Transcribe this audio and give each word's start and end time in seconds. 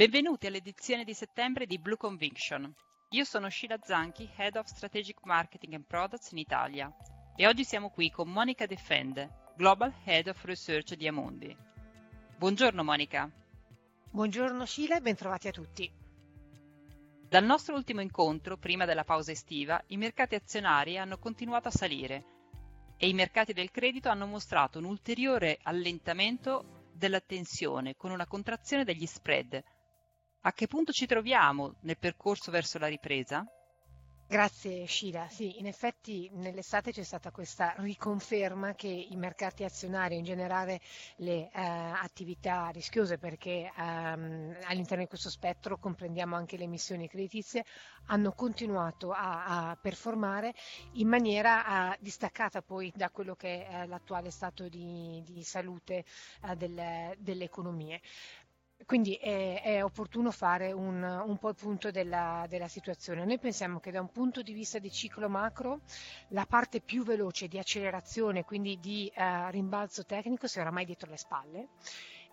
Benvenuti 0.00 0.46
all'edizione 0.46 1.04
di 1.04 1.12
settembre 1.12 1.66
di 1.66 1.78
Blue 1.78 1.98
Conviction. 1.98 2.74
Io 3.10 3.24
sono 3.24 3.50
Sheila 3.50 3.76
Zanchi, 3.82 4.30
Head 4.34 4.56
of 4.56 4.64
Strategic 4.64 5.18
Marketing 5.24 5.74
and 5.74 5.84
Products 5.84 6.30
in 6.30 6.38
Italia 6.38 6.90
e 7.36 7.46
oggi 7.46 7.64
siamo 7.64 7.90
qui 7.90 8.08
con 8.10 8.30
Monica 8.30 8.64
Defende, 8.64 9.50
Global 9.58 9.92
Head 10.04 10.28
of 10.28 10.42
Research 10.44 10.94
di 10.94 11.06
Amondi. 11.06 11.54
Buongiorno 12.34 12.82
Monica. 12.82 13.30
Buongiorno 14.10 14.64
Sheila 14.64 14.96
e 14.96 15.00
bentrovati 15.02 15.48
a 15.48 15.52
tutti. 15.52 15.92
Dal 17.28 17.44
nostro 17.44 17.74
ultimo 17.74 18.00
incontro, 18.00 18.56
prima 18.56 18.86
della 18.86 19.04
pausa 19.04 19.32
estiva, 19.32 19.84
i 19.88 19.98
mercati 19.98 20.34
azionari 20.34 20.96
hanno 20.96 21.18
continuato 21.18 21.68
a 21.68 21.72
salire 21.72 22.24
e 22.96 23.06
i 23.06 23.12
mercati 23.12 23.52
del 23.52 23.70
credito 23.70 24.08
hanno 24.08 24.24
mostrato 24.24 24.78
un 24.78 24.86
ulteriore 24.86 25.58
allentamento 25.62 26.88
della 26.94 27.20
tensione 27.20 27.96
con 27.96 28.10
una 28.10 28.26
contrazione 28.26 28.84
degli 28.84 29.04
spread 29.04 29.62
a 30.42 30.52
che 30.52 30.66
punto 30.66 30.92
ci 30.92 31.06
troviamo 31.06 31.76
nel 31.80 31.98
percorso 31.98 32.50
verso 32.50 32.78
la 32.78 32.86
ripresa? 32.86 33.44
Grazie 34.30 34.86
Sheila. 34.86 35.26
Sì, 35.28 35.58
in 35.58 35.66
effetti 35.66 36.30
nell'estate 36.34 36.92
c'è 36.92 37.02
stata 37.02 37.32
questa 37.32 37.74
riconferma 37.78 38.74
che 38.74 38.86
i 38.86 39.16
mercati 39.16 39.64
azionari, 39.64 40.16
in 40.16 40.22
generale 40.22 40.80
le 41.16 41.50
eh, 41.50 41.50
attività 41.52 42.68
rischiose, 42.68 43.18
perché 43.18 43.72
ehm, 43.76 44.56
all'interno 44.66 45.02
di 45.02 45.08
questo 45.08 45.30
spettro 45.30 45.78
comprendiamo 45.78 46.36
anche 46.36 46.56
le 46.56 46.62
emissioni 46.62 47.08
creditizie, 47.08 47.64
hanno 48.06 48.30
continuato 48.30 49.10
a, 49.10 49.70
a 49.70 49.76
performare 49.76 50.54
in 50.92 51.08
maniera 51.08 51.94
eh, 51.94 51.98
distaccata 52.00 52.62
poi 52.62 52.92
da 52.94 53.10
quello 53.10 53.34
che 53.34 53.66
è 53.66 53.84
l'attuale 53.86 54.30
stato 54.30 54.68
di, 54.68 55.24
di 55.26 55.42
salute 55.42 56.04
eh, 56.44 56.54
delle, 56.54 57.16
delle 57.18 57.42
economie. 57.42 58.00
Quindi 58.90 59.14
è, 59.14 59.62
è, 59.62 59.84
opportuno 59.84 60.32
fare 60.32 60.72
un, 60.72 61.00
un 61.00 61.38
po' 61.38 61.50
il 61.50 61.54
punto 61.54 61.92
della, 61.92 62.44
della, 62.48 62.66
situazione. 62.66 63.24
Noi 63.24 63.38
pensiamo 63.38 63.78
che 63.78 63.92
da 63.92 64.00
un 64.00 64.10
punto 64.10 64.42
di 64.42 64.52
vista 64.52 64.80
di 64.80 64.90
ciclo 64.90 65.28
macro 65.28 65.82
la 66.30 66.44
parte 66.44 66.80
più 66.80 67.04
veloce 67.04 67.46
di 67.46 67.56
accelerazione, 67.56 68.42
quindi 68.42 68.80
di 68.80 69.08
uh, 69.14 69.48
rimbalzo 69.50 70.04
tecnico, 70.04 70.48
sia 70.48 70.62
oramai 70.62 70.86
dietro 70.86 71.08
le 71.08 71.18
spalle 71.18 71.68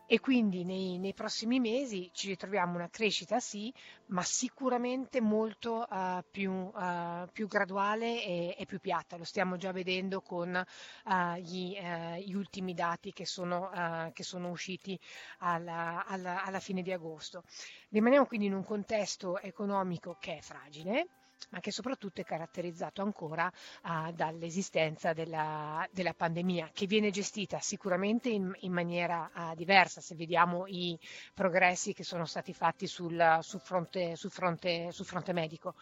e 0.09 0.21
quindi 0.21 0.63
nei, 0.63 0.97
nei, 0.97 1.13
prossimi 1.13 1.59
mesi 1.59 2.09
ci 2.13 2.29
ritroviamo 2.29 2.75
una 2.75 2.89
crescita 2.89 3.41
sì, 3.41 3.73
ma 4.07 4.23
sicuramente 4.23 5.19
molto 5.19 5.85
uh, 5.87 6.23
più, 6.31 6.51
uh, 6.51 7.27
più, 7.33 7.47
graduale 7.47 8.23
e, 8.23 8.55
e, 8.57 8.65
più 8.65 8.79
piatta. 8.79 9.17
Lo 9.17 9.25
stiamo 9.25 9.57
già 9.57 9.73
vedendo 9.73 10.21
con 10.21 10.55
uh, 10.55 11.35
gli, 11.35 11.77
gli, 12.23 12.33
ultimi 12.33 12.73
dati 12.73 13.11
che 13.11 13.25
sono, 13.25 13.69
che 14.13 14.23
sono 14.23 14.49
usciti 14.49 14.97
alla, 15.39 16.05
alla, 16.07 16.45
alla 16.45 16.61
fine 16.61 16.81
di 16.81 16.93
agosto. 16.93 17.43
Rimaniamo 17.89 18.25
quindi 18.25 18.45
in 18.45 18.53
un 18.53 18.63
contesto 18.63 19.39
economico 19.39 20.15
che 20.21 20.37
è 20.37 20.41
fragile, 20.41 21.07
ma 21.49 21.59
che 21.59 21.71
soprattutto 21.71 22.21
è 22.21 22.23
caratterizzato 22.23 23.01
ancora 23.01 23.51
uh, 23.83 24.11
dall'esistenza 24.11 25.13
della, 25.13 25.87
della, 25.91 26.13
pandemia, 26.13 26.71
che 26.73 26.87
viene 26.87 27.09
gestita 27.09 27.59
sicuramente 27.59 28.29
in, 28.29 28.51
in 28.61 28.71
maniera 28.71 29.29
uh, 29.33 29.55
diversa, 29.55 30.01
se 30.01 30.15
vediamo 30.15 30.65
i 30.67 30.97
progressi 31.33 31.93
che 31.93 32.03
sono 32.03 32.25
stati 32.25 32.53
fatti 32.53 32.87
sul, 32.87 33.39
sul, 33.41 33.59
fronte, 33.59 34.15
sul, 34.15 34.31
fronte, 34.31 34.91
sul 34.91 35.05
fronte, 35.05 35.33
medico, 35.33 35.75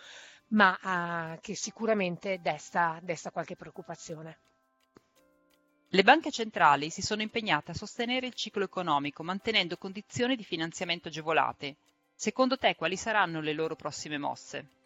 ma 0.50 0.78
uh, 0.82 1.40
che 1.40 1.56
sicuramente 1.56 2.40
desta, 2.42 3.00
desta 3.02 3.32
qualche 3.32 3.56
preoccupazione. 3.56 4.40
Le 5.90 6.04
banche 6.04 6.32
centrali 6.32 6.90
si 6.90 7.02
sono 7.02 7.22
impegnate 7.22 7.72
a 7.72 7.76
sostenere 7.76 8.28
il 8.28 8.34
ciclo 8.34 8.66
economico 8.66 9.24
mantenendo 9.24 9.78
condizioni 9.78 10.36
di 10.36 10.44
finanziamento 10.44 11.08
agevolate. 11.08 11.78
Secondo 12.14 12.58
te 12.58 12.76
quali 12.76 12.98
saranno 12.98 13.40
le 13.40 13.54
loro 13.54 13.76
prossime 13.76 14.18
mosse? 14.18 14.85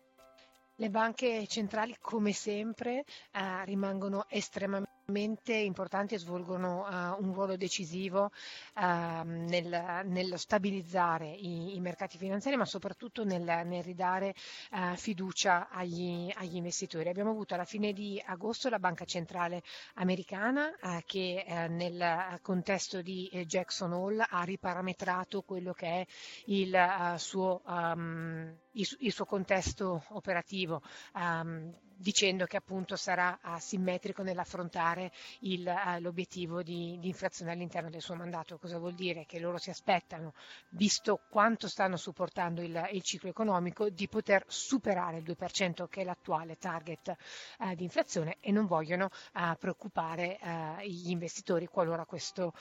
Le 0.79 0.89
banche 0.89 1.45
centrali, 1.47 1.97
come 1.99 2.31
sempre, 2.31 3.03
eh, 3.31 3.65
rimangono 3.65 4.25
estremamente 4.29 4.98
importanti 5.17 6.15
e 6.15 6.19
svolgono 6.19 6.85
uh, 6.85 7.23
un 7.23 7.33
ruolo 7.33 7.57
decisivo 7.57 8.31
uh, 8.75 8.81
nel, 9.23 10.01
nello 10.05 10.37
stabilizzare 10.37 11.29
i, 11.29 11.75
i, 11.75 11.79
mercati 11.79 12.17
finanziari, 12.17 12.57
ma 12.57 12.65
soprattutto 12.65 13.23
nel, 13.23 13.43
nel 13.65 13.83
ridare 13.83 14.33
uh, 14.71 14.95
fiducia 14.95 15.69
agli, 15.69 16.31
agli, 16.35 16.55
investitori. 16.55 17.09
Abbiamo 17.09 17.31
avuto 17.31 17.53
alla 17.53 17.65
fine 17.65 17.93
di 17.93 18.21
agosto 18.25 18.69
la 18.69 18.79
Banca 18.79 19.05
Centrale 19.05 19.63
Americana 19.95 20.71
che 21.05 21.43
nel 21.69 22.39
contesto 22.41 23.01
di 23.01 23.29
Jackson 23.45 23.93
Hole 23.93 24.25
ha 24.27 24.43
riparametrato 24.43 25.41
quello 25.41 25.73
che 25.73 25.87
è 25.87 26.05
il, 26.45 27.13
suo, 27.17 27.61
um, 27.65 28.53
il 28.71 29.11
suo 29.11 29.25
contesto 29.25 30.03
operativo. 30.09 30.81
Um, 31.13 31.73
dicendo 31.99 32.45
che 32.45 32.55
appunto 32.57 32.95
sarà 32.95 33.39
asimmetrico 33.41 34.23
nell'affrontare 34.23 35.11
il, 35.41 35.67
uh, 35.67 35.99
l'obiettivo 36.01 36.63
di, 36.63 36.97
di, 36.99 37.07
inflazione 37.09 37.51
all'interno 37.51 37.89
del 37.89 38.01
suo 38.01 38.15
mandato. 38.15 38.57
Cosa 38.57 38.77
vuol 38.77 38.93
dire? 38.93 39.25
Che 39.25 39.37
loro 39.39 39.57
si 39.57 39.69
aspettano, 39.69 40.33
visto 40.69 41.19
quanto 41.29 41.67
stanno 41.67 41.97
supportando 41.97 42.61
il, 42.61 42.87
il 42.93 43.01
ciclo 43.03 43.29
economico, 43.29 43.89
di 43.89 44.07
poter 44.07 44.45
superare 44.47 45.17
il 45.17 45.23
2% 45.23 45.87
che 45.89 46.01
è 46.01 46.03
l'attuale 46.05 46.57
target 46.57 47.15
uh, 47.59 47.75
di 47.75 47.83
inflazione 47.83 48.37
e 48.39 48.51
non 48.53 48.65
vogliono 48.65 49.09
uh, 49.33 49.57
preoccupare 49.57 50.37
gli 50.83 51.09
investitori 51.09 51.65
qualora 51.67 52.05
questo, 52.05 52.53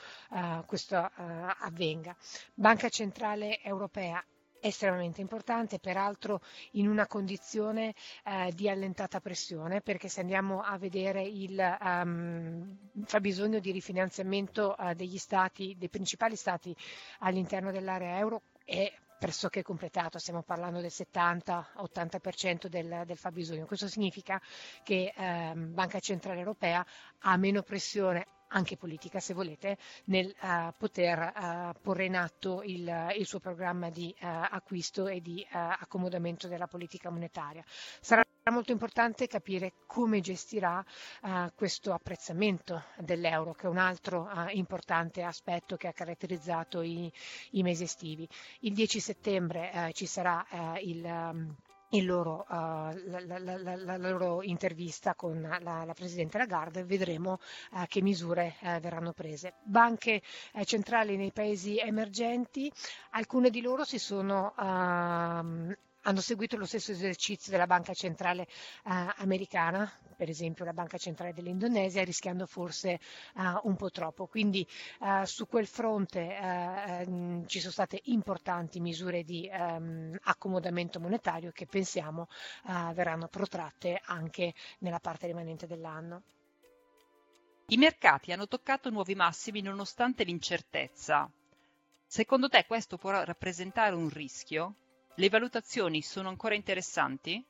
questo 0.65 0.97
avvenga. 1.59 2.15
Banca 2.53 2.89
Centrale 2.89 3.61
Europea 3.61 4.23
estremamente 4.61 5.21
importante, 5.21 5.79
peraltro 5.79 6.41
in 6.71 6.87
una 6.87 7.07
condizione 7.07 7.93
eh, 8.25 8.51
di 8.53 8.69
allentata 8.69 9.19
pressione, 9.19 9.81
perché 9.81 10.07
se 10.09 10.21
andiamo 10.21 10.61
a 10.61 10.77
vedere 10.77 11.21
il 11.23 11.77
um, 11.81 12.77
fabbisogno 13.05 13.59
di 13.59 13.71
rifinanziamento 13.71 14.75
uh, 14.77 14.93
degli 14.93 15.17
stati, 15.17 15.75
dei 15.77 15.89
principali 15.89 16.35
stati 16.35 16.75
all'interno 17.19 17.71
dell'area 17.71 18.17
euro 18.17 18.41
è 18.63 18.91
pressoché 19.19 19.61
completato, 19.63 20.17
stiamo 20.17 20.41
parlando 20.43 20.79
del 20.79 20.91
70-80% 20.93 22.67
del, 22.67 23.03
del 23.05 23.17
fabbisogno. 23.17 23.65
Questo 23.65 23.87
significa 23.89 24.41
che 24.81 25.13
eh, 25.15 25.53
Banca 25.55 25.99
Centrale 25.99 26.39
Europea 26.39 26.83
ha 27.19 27.35
meno 27.35 27.61
pressione 27.61 28.25
anche 28.49 28.77
politica 28.77 29.19
se 29.19 29.33
volete, 29.33 29.77
nel 30.05 30.33
uh, 30.41 30.73
poter 30.77 31.33
uh, 31.35 31.79
porre 31.81 32.05
in 32.05 32.15
atto 32.15 32.61
il, 32.63 33.13
il 33.17 33.25
suo 33.25 33.39
programma 33.39 33.89
di 33.89 34.13
uh, 34.21 34.25
acquisto 34.49 35.07
e 35.07 35.21
di 35.21 35.45
accomodamento 35.51 36.47
della 36.47 36.67
politica 36.67 37.09
monetaria. 37.09 37.63
Sarà 37.99 38.23
molto 38.51 38.71
importante 38.71 39.27
capire 39.27 39.73
come 39.85 40.21
gestirà 40.21 40.83
questo 41.55 41.93
apprezzamento 41.93 42.83
dell'euro, 42.97 43.53
che 43.53 43.67
è 43.67 43.69
un 43.69 43.77
altro 43.77 44.27
importante 44.51 45.21
aspetto 45.21 45.75
che 45.77 45.87
ha 45.87 45.93
caratterizzato 45.93 46.81
i, 46.81 47.11
i 47.51 47.61
mesi 47.63 47.83
estivi. 47.83 48.27
Il 48.61 48.73
10 48.73 48.99
settembre 48.99 49.91
ci 49.93 50.05
sarà 50.07 50.43
il 50.81 51.03
um, 51.03 51.55
loro, 52.03 52.45
uh, 52.47 52.53
la, 52.53 53.19
la, 53.25 53.39
la, 53.39 53.75
la, 53.75 53.97
loro 53.97 54.43
intervista 54.43 55.15
con 55.15 55.41
la, 55.41 55.93
Presidente 55.93 56.37
Lagarde 56.37 56.83
vedremo 56.83 57.39
uh, 57.71 57.85
che 57.87 58.01
misure 58.01 58.55
uh, 58.61 58.79
verranno 58.79 59.11
prese. 59.13 59.55
Banche 59.63 60.21
centrali 60.65 61.17
nei 61.17 61.31
paesi 61.31 61.77
emergenti, 61.79 62.71
alcune 63.11 63.49
di 63.49 63.61
loro 63.61 63.83
si 63.83 63.97
sono 63.97 64.53
uh, 64.55 65.75
hanno 66.09 66.21
seguito 66.21 66.57
lo 66.57 66.65
stesso 66.65 66.91
esercizio 66.91 67.51
della 67.51 67.67
Banca 67.67 67.93
Centrale 67.93 68.43
eh, 68.43 68.47
Americana, 69.17 69.89
per 70.17 70.27
esempio 70.27 70.65
la 70.65 70.73
Banca 70.73 70.97
Centrale 70.97 71.33
dell'Indonesia, 71.33 72.03
rischiando 72.03 72.47
forse 72.47 72.93
eh, 72.93 72.99
un 73.63 73.75
po' 73.75 73.91
troppo. 73.91 74.25
Quindi 74.25 74.67
eh, 75.01 75.25
su 75.27 75.47
quel 75.47 75.67
fronte 75.67 76.19
eh, 76.19 77.01
ehm, 77.03 77.45
ci 77.45 77.59
sono 77.59 77.71
state 77.71 78.01
importanti 78.05 78.79
misure 78.79 79.23
di 79.23 79.47
ehm, 79.47 80.17
accomodamento 80.23 80.99
monetario 80.99 81.51
che 81.51 81.67
pensiamo 81.67 82.27
eh, 82.67 82.93
verranno 82.93 83.27
protratte 83.27 84.01
anche 84.05 84.55
nella 84.79 84.99
parte 84.99 85.27
rimanente 85.27 85.67
dell'anno. 85.67 86.23
I 87.67 87.77
mercati 87.77 88.31
hanno 88.31 88.47
toccato 88.47 88.89
nuovi 88.89 89.13
massimi 89.13 89.61
nonostante 89.61 90.23
l'incertezza. 90.23 91.29
Secondo 92.07 92.49
te 92.49 92.65
questo 92.65 92.97
può 92.97 93.11
rappresentare 93.11 93.93
un 93.93 94.09
rischio? 94.09 94.73
Le 95.15 95.29
valutazioni 95.29 96.01
sono 96.01 96.29
ancora 96.29 96.55
interessanti? 96.55 97.45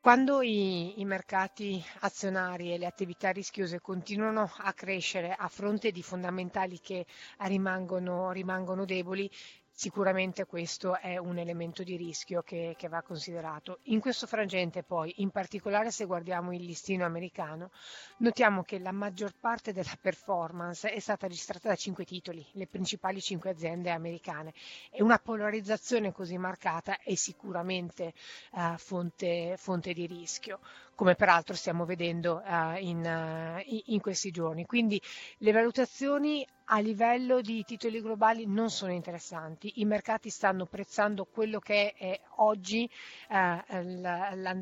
Quando 0.00 0.42
i, 0.42 1.00
i, 1.00 1.04
mercati 1.04 1.84
azionari 2.00 2.72
e 2.72 2.78
le 2.78 2.86
attività 2.86 3.30
rischiose 3.30 3.80
continuano 3.80 4.50
a 4.58 4.72
crescere 4.72 5.34
a 5.34 5.48
fronte 5.48 5.90
di 5.90 6.02
fondamentali 6.02 6.78
che 6.80 7.04
rimangono, 7.40 8.30
rimangono 8.30 8.84
deboli, 8.84 9.30
sicuramente 9.78 10.44
questo 10.44 10.98
è 10.98 11.18
un 11.18 11.38
elemento 11.38 11.84
di 11.84 11.96
rischio 11.96 12.42
che, 12.42 12.74
che 12.76 12.88
va 12.88 13.00
considerato. 13.00 13.78
In 13.84 14.00
questo 14.00 14.26
frangente 14.26 14.82
poi, 14.82 15.14
in 15.18 15.30
particolare 15.30 15.92
se 15.92 16.04
guardiamo 16.04 16.52
il 16.52 16.64
listino 16.64 17.04
americano, 17.04 17.70
notiamo 18.16 18.64
che 18.64 18.80
la 18.80 18.90
maggior 18.90 19.34
parte 19.38 19.72
della 19.72 19.96
performance 20.00 20.90
è 20.90 20.98
stata 20.98 21.28
registrata 21.28 21.68
da 21.68 21.76
cinque 21.76 22.04
titoli, 22.04 22.44
le 22.54 22.66
principali 22.66 23.20
cinque 23.20 23.50
aziende 23.50 23.90
americane 23.90 24.52
e 24.90 25.00
una 25.00 25.20
polarizzazione 25.20 26.10
così 26.10 26.36
marcata 26.38 26.98
è 26.98 27.14
sicuramente 27.14 28.14
uh, 28.54 28.76
fonte, 28.78 29.54
fonte 29.58 29.92
di 29.92 30.06
rischio 30.06 30.58
come 30.98 31.14
peraltro 31.14 31.54
stiamo 31.54 31.84
vedendo 31.84 32.42
uh, 32.44 32.74
in, 32.76 33.04
uh, 33.06 33.62
in, 33.86 34.00
questi 34.00 34.32
giorni. 34.32 34.66
Quindi 34.66 35.00
le 35.36 35.52
valutazioni 35.52 36.44
a 36.70 36.80
livello 36.80 37.40
di 37.40 37.62
titoli 37.62 38.00
globali 38.02 38.48
non 38.48 38.68
sono 38.68 38.90
interessanti, 38.90 39.74
i 39.76 39.84
mercati 39.84 40.28
stanno 40.28 40.66
prezzando 40.66 41.24
quello 41.24 41.60
che 41.60 41.92
è 41.92 42.20
oggi 42.38 42.88
uh, 43.28 43.32
la, 43.32 44.30
la, 44.34 44.56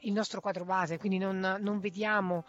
il, 0.00 0.12
nostro 0.12 0.40
quadro 0.40 0.64
base, 0.64 0.98
quindi 0.98 1.18
non, 1.18 1.58
non 1.60 1.78
vediamo 1.78 2.44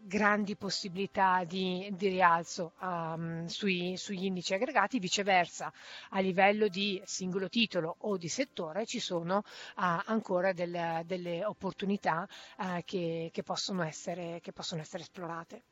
grandi 0.00 0.56
possibilità 0.56 1.44
di, 1.44 1.88
di 1.92 2.08
rialzo 2.08 2.72
um, 2.80 3.46
sui, 3.46 3.96
sugli 3.96 4.24
indici 4.24 4.54
aggregati, 4.54 4.98
viceversa 4.98 5.72
a 6.10 6.20
livello 6.20 6.68
di 6.68 7.00
singolo 7.04 7.48
titolo 7.48 7.96
o 8.00 8.16
di 8.16 8.28
settore 8.28 8.86
ci 8.86 9.00
sono 9.00 9.42
ancora 9.76 10.52
del, 10.52 11.02
delle 11.04 11.44
opportunità 11.44 12.28
eh, 12.58 12.82
che, 12.84 13.30
che, 13.32 13.42
possono 13.42 13.82
essere, 13.82 14.40
che 14.40 14.52
possono 14.52 14.80
essere 14.80 15.02
esplorate. 15.02 15.64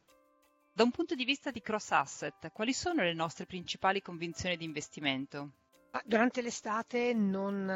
Da 0.72 0.84
un 0.84 0.90
punto 0.90 1.14
di 1.14 1.24
vista 1.24 1.50
di 1.50 1.60
cross 1.60 1.90
asset, 1.90 2.52
quali 2.52 2.72
sono 2.72 3.02
le 3.02 3.12
nostre 3.12 3.46
principali 3.46 4.00
convinzioni 4.00 4.56
di 4.56 4.64
investimento? 4.64 5.59
Durante 6.04 6.40
l'estate 6.40 7.12
non 7.14 7.68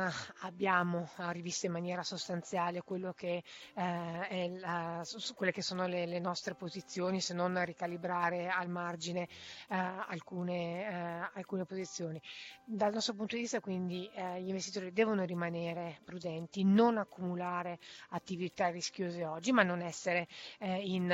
abbiamo 0.43 1.11
rivisto 1.31 1.66
in 1.66 1.72
maniera 1.72 2.05
sostanziale 2.05 2.81
che, 3.16 3.43
eh, 3.75 4.58
la, 4.61 5.02
quelle 5.34 5.50
che 5.50 5.62
sono 5.62 5.88
le, 5.88 6.06
le, 6.06 6.20
nostre 6.20 6.55
posizioni, 6.55 7.20
se 7.20 7.34
non 7.34 7.64
ricalibrare 7.64 8.49
al 8.50 8.69
margine 8.69 9.22
eh, 9.22 9.75
alcune, 9.76 10.87
eh, 10.87 11.31
alcune, 11.34 11.64
posizioni. 11.64 12.22
Dal 12.64 12.93
nostro 12.93 13.14
punto 13.14 13.34
di 13.34 13.43
vista 13.43 13.58
quindi 13.58 14.08
eh, 14.14 14.40
gli 14.43 14.49
investitori 14.49 14.93
devono 14.93 15.25
rimanere 15.25 15.99
prudenti, 16.05 16.62
non 16.62 16.99
accumulare 16.99 17.81
attività 18.11 18.69
rischiose 18.69 19.25
oggi, 19.25 19.50
ma 19.50 19.64
non 19.64 19.81
essere 19.81 20.28
eh, 20.61 20.76
in 20.82 21.12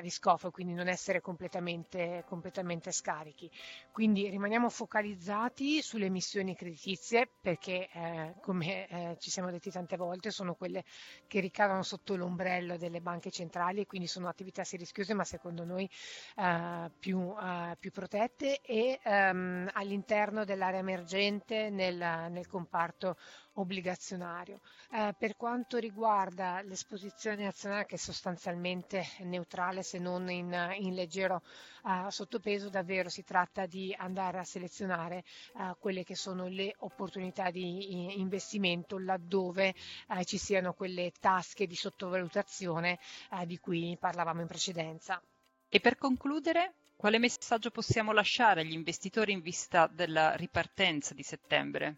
risk 0.00 0.26
off, 0.26 0.50
quindi 0.50 0.74
non 0.74 0.88
essere 0.88 1.22
completamente, 1.22 2.24
completamente 2.26 2.92
scarichi. 2.92 3.50
Quindi 3.90 4.28
rimaniamo 4.28 4.68
focalizzati 4.68 5.80
sulle 5.80 6.06
emissioni 6.06 6.40
istituzioni 6.50 6.54
creditizie 6.54 7.30
perché, 7.40 7.88
eh, 7.92 8.34
come 8.40 8.88
eh, 8.88 9.16
ci 9.18 9.30
siamo 9.30 9.50
detti 9.50 9.70
tante 9.70 9.96
volte, 9.96 10.30
sono 10.30 10.54
quelle 10.54 10.84
che 11.26 11.40
ricadono 11.40 11.82
sotto 11.82 12.16
l'ombrello 12.16 12.76
delle 12.76 13.00
banche 13.00 13.30
centrali 13.30 13.80
e 13.80 13.86
quindi 13.86 14.06
sono 14.06 14.28
attività 14.28 14.64
sì 14.64 14.76
rischiose 14.76 15.14
ma 15.14 15.24
secondo 15.24 15.64
noi 15.64 15.88
eh, 16.36 16.90
più, 16.98 17.34
eh, 17.40 17.76
più, 17.78 17.90
protette 17.90 18.60
e 18.60 19.00
ehm, 19.02 19.70
all'interno 19.72 20.44
dell'area 20.44 20.80
emergente 20.80 21.70
nel, 21.70 21.96
nel 21.96 22.46
comparto 22.46 23.16
obbligazionario. 23.54 24.60
Eh, 24.90 25.14
per 25.18 25.36
quanto 25.36 25.78
riguarda 25.78 26.62
l'esposizione 26.62 27.46
azionaria 27.46 27.84
che 27.84 27.96
è 27.96 27.98
sostanzialmente 27.98 29.04
neutrale 29.20 29.82
se 29.82 29.98
non 29.98 30.30
in, 30.30 30.74
in 30.78 30.94
leggero 30.94 31.42
eh, 31.84 32.10
sottopeso, 32.10 32.68
davvero 32.68 33.08
si 33.08 33.24
tratta 33.24 33.66
di 33.66 33.94
andare 33.98 34.38
a 34.38 34.44
selezionare 34.44 35.18
eh, 35.56 35.74
quelle 35.78 36.04
che 36.04 36.14
sono 36.14 36.46
le 36.46 36.74
opportunità 36.78 37.50
di 37.50 38.18
investimento 38.18 38.98
laddove 38.98 39.74
eh, 40.08 40.24
ci 40.24 40.38
siano 40.38 40.72
quelle 40.72 41.12
tasche 41.20 41.66
di 41.66 41.74
sottovalutazione 41.76 42.98
eh, 43.30 43.46
di 43.46 43.58
cui 43.58 43.96
parlavamo 43.98 44.40
in 44.40 44.46
precedenza. 44.46 45.20
E 45.68 45.80
per 45.80 45.96
concludere, 45.96 46.74
quale 46.96 47.18
messaggio 47.18 47.70
possiamo 47.70 48.12
lasciare 48.12 48.60
agli 48.60 48.74
investitori 48.74 49.32
in 49.32 49.40
vista 49.40 49.86
della 49.86 50.36
ripartenza 50.36 51.14
di 51.14 51.22
settembre? 51.22 51.96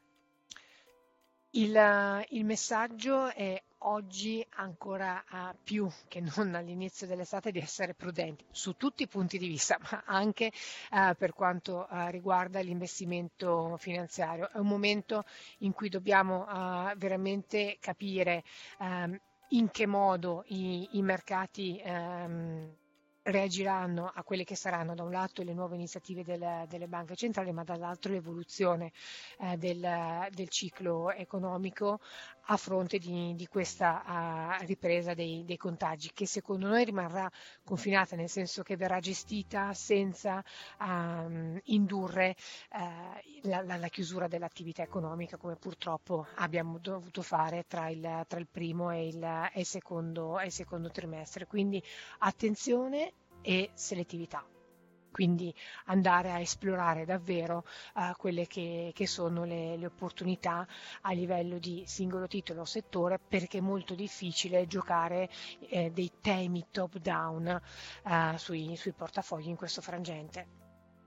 Il, 1.56 2.26
il 2.30 2.44
messaggio 2.44 3.32
è 3.32 3.62
oggi 3.86 4.44
ancora 4.56 5.22
uh, 5.30 5.56
più 5.62 5.88
che 6.08 6.20
non 6.20 6.56
all'inizio 6.56 7.06
dell'estate 7.06 7.52
di 7.52 7.60
essere 7.60 7.94
prudenti 7.94 8.44
su 8.50 8.76
tutti 8.76 9.04
i 9.04 9.06
punti 9.06 9.38
di 9.38 9.46
vista, 9.46 9.78
ma 9.90 10.02
anche 10.04 10.50
uh, 10.90 11.14
per 11.16 11.32
quanto 11.32 11.86
uh, 11.88 12.08
riguarda 12.08 12.58
l'investimento 12.58 13.76
finanziario. 13.78 14.50
È 14.50 14.58
un 14.58 14.66
momento 14.66 15.24
in 15.58 15.72
cui 15.72 15.88
dobbiamo 15.88 16.44
veramente 16.96 17.76
capire 17.78 18.42
um, 18.78 19.16
in 19.50 19.70
che 19.70 19.86
modo 19.86 20.42
i, 20.48 20.88
i 20.92 21.02
mercati 21.02 21.80
um, 21.84 22.74
reagiranno 23.24 24.10
a 24.12 24.22
quelle 24.22 24.44
che 24.44 24.54
saranno 24.54 24.94
da 24.94 25.02
un 25.02 25.10
lato 25.10 25.42
le 25.42 25.54
nuove 25.54 25.76
iniziative 25.76 26.24
del, 26.24 26.64
delle 26.68 26.86
banche 26.88 27.16
centrali, 27.16 27.52
ma 27.52 27.64
dall'altro 27.64 28.12
l'evoluzione 28.12 28.92
eh, 29.40 29.56
del, 29.56 30.28
del, 30.30 30.48
ciclo 30.48 31.10
economico 31.10 32.00
a 32.48 32.56
fronte 32.58 32.98
di, 32.98 33.34
di 33.34 33.46
questa 33.46 34.58
uh, 34.60 34.66
ripresa 34.66 35.14
dei, 35.14 35.44
dei, 35.46 35.56
contagi, 35.56 36.10
che 36.12 36.26
secondo 36.26 36.68
noi 36.68 36.84
rimarrà 36.84 37.30
confinata, 37.64 38.16
nel 38.16 38.28
senso 38.28 38.62
che 38.62 38.76
verrà 38.76 39.00
gestita 39.00 39.72
senza 39.72 40.44
um, 40.80 41.58
indurre 41.64 42.36
uh, 42.72 43.48
la, 43.48 43.62
la, 43.62 43.76
la, 43.76 43.88
chiusura 43.88 44.28
dell'attività 44.28 44.82
economica, 44.82 45.38
come 45.38 45.56
purtroppo 45.56 46.26
abbiamo 46.36 46.78
dovuto 46.78 47.22
fare 47.22 47.64
tra 47.66 47.88
il, 47.88 48.24
tra 48.28 48.38
il 48.38 48.48
primo 48.50 48.90
e 48.90 49.06
il, 49.08 49.22
e 49.54 49.60
il, 49.60 49.66
secondo, 49.66 50.38
e 50.38 50.46
il 50.46 50.52
secondo 50.52 50.90
trimestre. 50.90 51.46
Quindi 51.46 51.82
attenzione 52.18 53.13
e 53.44 53.70
selettività 53.74 54.44
quindi 55.14 55.54
andare 55.84 56.32
a 56.32 56.40
esplorare 56.40 57.04
davvero 57.04 57.64
uh, 57.94 58.16
quelle 58.16 58.48
che, 58.48 58.90
che 58.92 59.06
sono 59.06 59.44
le, 59.44 59.76
le, 59.76 59.86
opportunità 59.86 60.66
a 61.02 61.12
livello 61.12 61.58
di 61.58 61.84
singolo 61.86 62.26
titolo 62.26 62.62
o 62.62 62.64
settore 62.64 63.20
perché 63.20 63.58
è 63.58 63.60
molto 63.60 63.94
difficile 63.94 64.66
giocare 64.66 65.30
eh, 65.68 65.92
dei 65.92 66.10
temi 66.20 66.66
top 66.72 66.96
down 66.98 67.62
uh, 68.02 68.36
sui, 68.36 68.74
sui 68.74 68.90
portafogli 68.90 69.46
in 69.46 69.54
questo 69.54 69.80
frangente. 69.80 70.48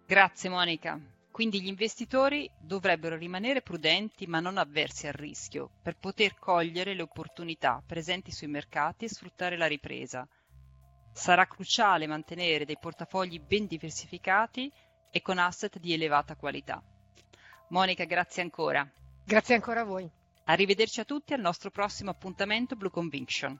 Grazie 0.06 0.50
Monica. 0.50 0.98
Quindi 1.30 1.62
gli 1.62 1.68
investitori 1.68 2.50
dovrebbero 2.58 3.18
rimanere 3.18 3.62
prudenti 3.62 4.26
ma 4.26 4.40
non 4.40 4.58
avversi 4.58 5.06
al 5.08 5.14
rischio 5.14 5.70
per 5.84 5.98
poter 5.98 6.40
cogliere 6.40 6.94
le 6.94 7.02
opportunità 7.02 7.84
presenti 7.86 8.32
sui 8.32 8.48
mercati 8.48 9.04
e 9.04 9.10
sfruttare 9.10 9.58
la 9.58 9.68
ripresa 9.68 10.26
Sarà 11.18 11.48
cruciale 11.48 12.06
mantenere 12.06 12.64
dei 12.64 12.78
portafogli 12.78 13.40
ben 13.40 13.66
diversificati 13.66 14.72
e 15.10 15.22
con 15.24 15.40
asset 15.40 15.80
di 15.80 15.92
elevata 15.92 16.36
qualità. 16.36 16.80
Monica, 17.70 18.04
grazie 18.04 18.44
ancora. 18.44 18.88
Grazie 19.26 19.56
ancora 19.56 19.82
a 19.82 19.84
voi. 19.84 20.08
Arrivederci 20.46 21.00
a 21.00 21.06
tutti 21.06 21.34
al 21.34 21.40
nostro 21.40 21.72
prossimo 21.72 22.12
appuntamento 22.12 22.76
Blue 22.76 22.92
Conviction. 22.92 23.60